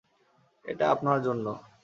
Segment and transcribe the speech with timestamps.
[0.65, 1.45] এটা আপনার জন্য।